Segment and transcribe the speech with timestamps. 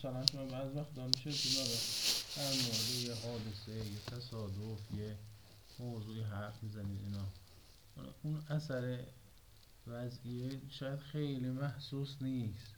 [0.00, 5.16] مثلا شما بعض وقت میشه تو هر مورد یه حادثه یه تصادف یه
[5.78, 7.24] موضوعی حرف می‌زنید اینا.
[8.22, 9.04] اون اثر
[9.86, 12.74] وضعیه شاید خیلی محسوس نیست.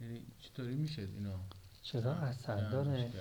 [0.00, 1.40] یعنی چطوری میشه اینا؟
[1.82, 3.12] چرا اثر داره؟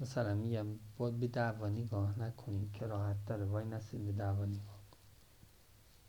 [0.00, 0.66] مثلا میگم
[0.98, 3.44] باید به دعوا نگاه نکنید که راحت داره.
[3.44, 4.80] وای نسید به دعوا نگاه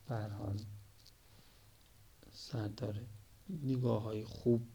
[0.08, 0.60] کن حال
[2.32, 3.06] سر داره.
[3.50, 4.68] نگاه های خوب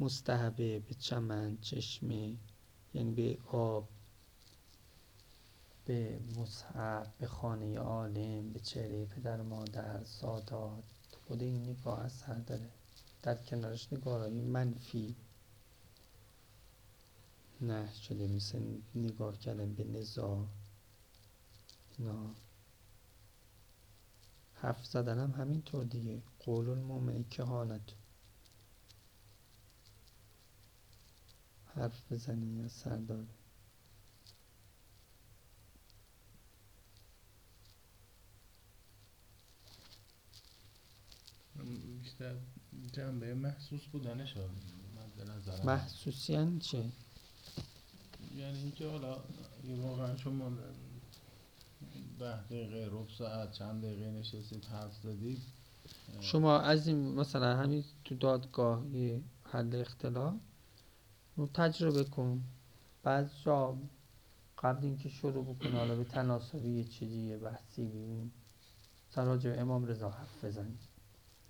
[0.00, 2.36] مستحبه به چمن چشمه
[2.94, 3.88] یعنی به آب
[5.84, 10.84] به مصحف به خانه عالم به چهره پدر مادر سادات.
[11.26, 12.68] خود این نگاه اثر داره.
[13.22, 15.16] در کنارش نگاهی منفی.
[17.60, 20.46] نه شده مثل نگاه کردن به نزا
[21.98, 22.30] نه.
[24.54, 26.22] حرف زدن هم همینطور دیگه.
[26.38, 27.94] قول المومن که حالت.
[31.78, 33.26] حرف بزنی یا سر داره
[42.02, 42.34] بیشتر
[42.92, 44.34] جنبه محسوس بودنش
[45.64, 46.84] محسوسی یعنی چه؟
[48.36, 49.16] یعنی اینکه حالا
[49.82, 50.50] واقعا شما
[52.18, 55.42] ده دقیقه رب ساعت چند دقیقه نشستید حرف زدید
[56.20, 58.84] شما از این مثلا همین تو دادگاه
[59.44, 60.34] حل اختلاف؟
[61.46, 62.44] تجربه کن.
[63.02, 63.76] بعد جا
[64.58, 68.32] قبل اینکه شروع بکن حالا به تناسبی یه چیزی بحثی بیم
[69.10, 70.80] سراج امام رضا حرف بزنید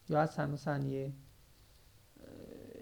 [0.08, 1.12] یا اصلا مثلا یه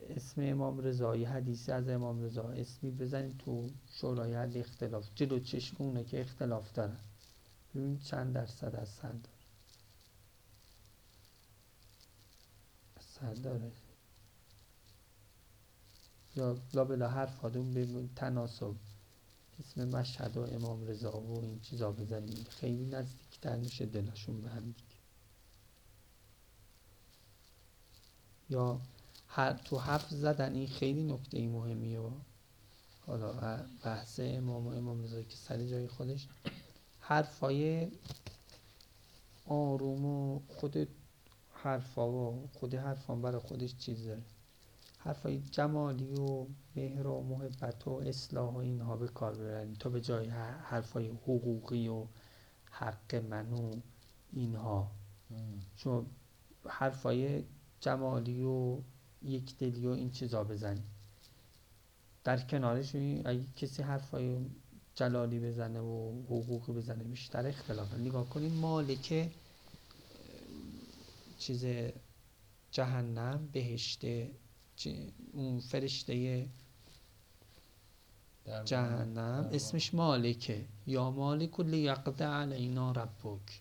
[0.09, 5.09] اسم امام رضا یه حدیثی از امام رضا اسمی بزنید تو شورای حل اختلاف.
[5.15, 6.97] جلو چشم اونه که اختلاف دارن.
[7.75, 9.37] ببین چند درصد از سر داره.
[13.01, 13.73] سر داره.
[16.37, 18.75] یا لابلا حرف آدم به تناسب.
[19.61, 24.75] اسم مشهد و امام رضا و این چیزا بزنید خیلی نزدیکتر میشه دلشون به هم
[28.51, 28.81] یا
[29.29, 32.01] هر تو حرف زدن این خیلی نکته مهمیه.
[32.01, 32.11] و
[33.07, 33.33] حالا
[33.85, 36.29] بحث امام و امام رضا که سر جای خودش.
[37.01, 37.91] حرفای
[39.47, 40.89] آروم و خود
[41.53, 44.23] حرفا و خود حرفان برای خودش چیز داره.
[45.07, 46.47] حرفای جمالی و
[46.77, 50.27] مهر و محبت و اصلاح و اینها به کار ببرید تا به جای
[50.63, 52.07] حرفای حقوقی و
[52.71, 53.75] حق من و
[54.33, 54.91] اینها.
[55.77, 56.07] چون
[56.69, 57.45] حرفای
[57.81, 58.79] جمالی و
[59.23, 60.83] یک دلی و این چیزا بزنی.
[62.25, 64.37] در کنارش اگه کسی حرفای
[64.95, 67.95] جلالی بزنه و حقوقی بزنه بیشتر اختلاف.
[67.95, 69.31] نگاه کنید مالک
[71.39, 71.65] چیز
[72.71, 74.31] جهنم بهشته
[75.33, 76.47] اون فرشته
[78.65, 79.49] جهنم.
[79.53, 80.65] اسمش مالکه.
[80.87, 83.61] یا مالک لیقض علینا ربک.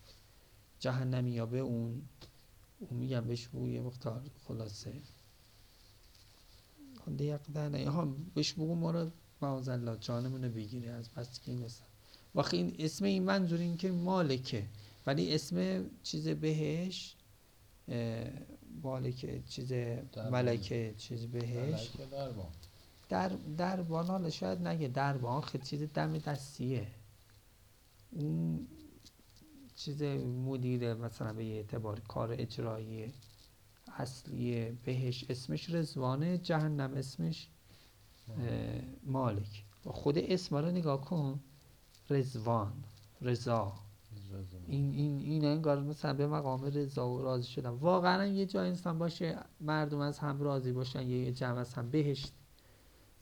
[0.78, 2.02] جهنمی یا به اون.
[2.78, 4.92] اون میگم بهش بگو مختار خلاصه.
[7.06, 9.10] لیقض علینا ها بهش بگو ما رو
[9.42, 11.66] معاذ جانمون رو بگیره از بس که این
[12.34, 14.66] وقتی این اسم این منظور این که مالکه.
[15.06, 17.15] ولی اسم چیز بهش
[18.82, 19.72] مالک چیز
[20.30, 21.90] ملکه چیز بهش.
[23.08, 25.40] در دربان حالا شاید نگه دربان.
[25.40, 26.86] خیلی چیز دم دستیه.
[28.10, 28.66] اون
[29.76, 33.12] چیز مدیر مثلا به اعتبار کار اجرایی
[33.96, 37.48] اصلی بهش اسمش رزوانه جهنم اسمش
[39.02, 39.64] مالک.
[39.86, 41.40] و خود اسم رو نگاه کن.
[42.10, 42.84] رزوان
[43.22, 43.85] رضا.
[44.66, 48.98] این این این انگار مثلا به مقام رضا و راضی شدن واقعا یه جای انسان
[48.98, 52.32] باشه مردم از هم راضی باشن یه جمع از هم بهشت.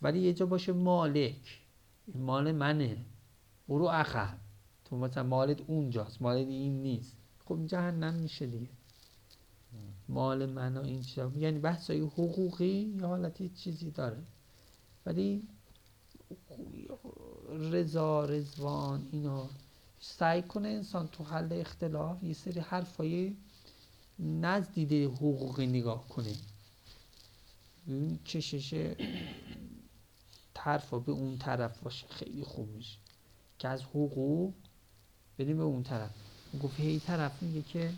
[0.02, 1.60] ولی یه جا باشه مالک.
[2.14, 2.97] مال منه.
[3.69, 4.34] برو اخر.
[4.84, 7.16] تو مثلا مالت اونجاست مالت این نیست.
[7.44, 8.69] خب جهنم میشه دیگه.
[10.08, 11.32] مال من و این چیزا.
[11.36, 14.22] یعنی بحث های حقوقی یا حالتی چیزی داره.
[15.06, 15.43] ولی
[17.49, 19.49] رضا رزوان اینا
[20.06, 23.37] سعی کنه انسان تو حل اختلاف یه سری حرفای
[24.19, 26.33] نزدیده حقوقی نگاه کنه.
[27.87, 28.95] این کشش
[30.59, 32.99] حرفا به اون طرف باشه خیلی خوب میشه.
[33.59, 34.55] که از حقوق
[35.39, 36.11] بریم به اون طرف.
[36.62, 37.93] گفت هی طرف میگه که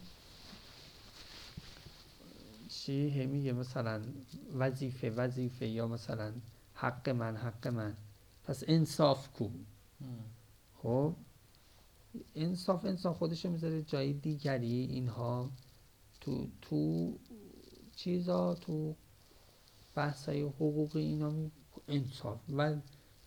[2.68, 4.02] چی؟ هی میگه مثلا
[4.54, 6.32] وظیفه وظیفه یا مثلا
[6.74, 7.96] حق من حق من.
[8.44, 9.48] پس انصاف کو.
[10.82, 11.14] خب؟
[12.34, 15.50] انصاف انسان خودشو می‌ذاره جای دیگری اینها
[16.20, 17.12] تو تو
[17.96, 18.94] چیزا تو
[19.94, 21.50] بحث های حقوقی اینا می
[21.88, 22.40] انصاف.
[22.56, 22.76] و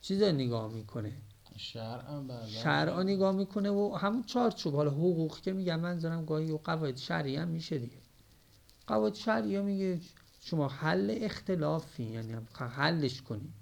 [0.01, 1.13] چیز نگاه می‌کنه.
[1.57, 4.75] شرع شرع نگاه می‌کنه و همون چارچوب.
[4.75, 7.97] حالا حقوق که میگم منظورم گاهی و قواعد شرعی هم میشه دیگه.
[8.88, 10.00] قواعد شرعی میگه
[10.42, 13.53] شما حل اختلافی یعنی حلش کنی.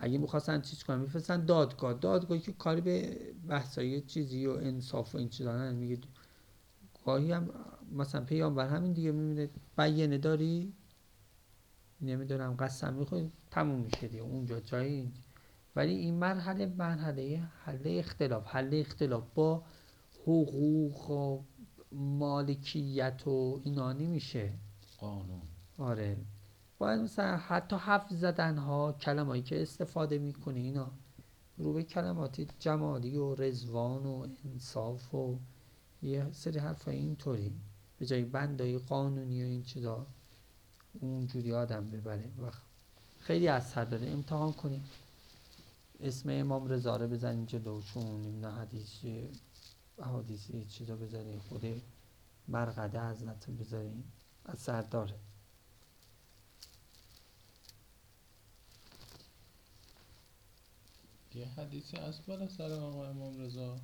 [0.00, 1.94] اگه می‌خواستن چیز کنن میفرستن دادگاه.
[1.94, 3.18] دادگاهی که کاری به
[3.48, 5.98] بحثای چیزی و انصاف و این چیزا میگه
[7.04, 7.50] گاهی هم
[7.92, 10.72] مثلا پیامبر همین دیگه می‌بینه بیانه داری
[12.00, 14.22] نمی‌دونم قسم می‌خوای تموم میشه دیگه.
[14.22, 15.12] اونجا جایی
[15.76, 18.46] ولی این مرحله مرحله حل اختلاف.
[18.46, 19.62] حل اختلاف با
[20.22, 21.42] حقوق و
[21.92, 24.52] مالکیت و اینا نمیشه.
[24.98, 25.42] قانون.
[25.78, 26.16] آره.
[26.78, 30.90] باید مثلا حتی حرف زدن ها کلمایی که استفاده می‌کنی اینا
[31.56, 35.38] رو به کلمات جمالی و رزوان و انصاف و
[36.02, 37.52] یه سری حرف اینطوری.
[37.98, 40.06] به جای بندای قانونی و این چیزا
[41.00, 42.50] اونجوری آدم ببره و
[43.18, 44.10] خیلی اثر داره.
[44.10, 44.84] امتحان کنیم
[46.00, 49.28] اسم امام رضا رو بزنیم جلوشون نه حدیثی
[50.00, 51.82] حدیثی چیزا بزنیم خود
[52.48, 54.12] مرقده حضرت بذاریم
[54.46, 55.14] اثر داره.
[61.38, 63.80] یه حدیثی از بالا سر آقا امام رضا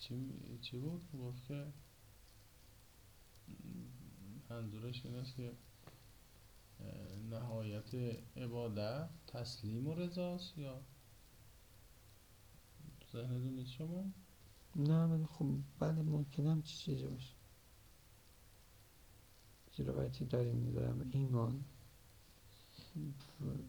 [0.00, 0.30] چی,
[0.62, 1.66] چی بود؟ گفت که
[4.50, 5.52] منظورش این است که
[7.30, 7.94] نهایت
[8.36, 10.80] عبادت تسلیم و رضاست یا
[13.12, 14.04] ذهن نیست شما؟
[14.76, 17.34] نه ولی خب بله ممکنه هم چی چیزی باشه
[19.78, 21.64] روایتی داریم میدارم ایمان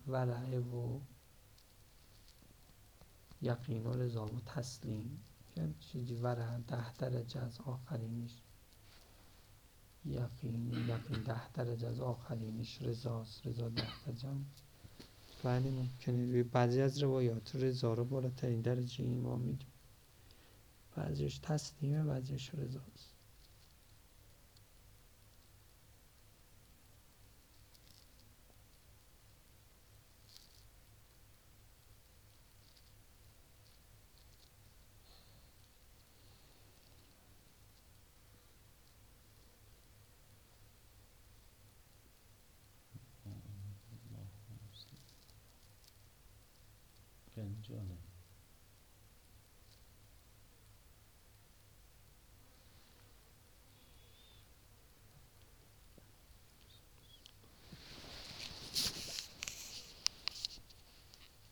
[0.07, 0.99] ولعه و
[3.41, 5.19] یقین و رضا و تسلیم.
[5.55, 8.41] که چیزی ورع ده درجه از آخرینش
[10.05, 14.29] یقین یقین ده درجه از آخرینش رضاست رضا ده درجه
[15.43, 16.43] بله ممکنه.
[16.43, 19.67] بعضی از روایات رضا رو بالاترین درجه ایمان میدیم
[20.95, 23.16] بعضیش تسلیمه بعضیش رضاست
[47.47, 48.16] 人这样子。